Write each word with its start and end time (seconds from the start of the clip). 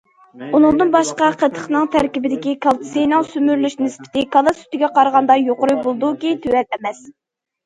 ئۇنىڭدىن 0.59 0.93
باشقا، 0.93 1.25
قېتىقنىڭ 1.41 1.85
تەركىبىدىكى 1.95 2.53
كالتسىينىڭ 2.67 3.27
سۈمۈرۈلۈش 3.35 3.77
نىسبىتى 3.83 4.25
كالا 4.37 4.55
سۈتىگە 4.63 4.91
قارىغاندا 4.97 5.37
يۇقىرى 5.43 5.79
بولىدۇكى 5.85 6.35
تۆۋەن 6.49 6.69
ئەمەس. 6.79 7.05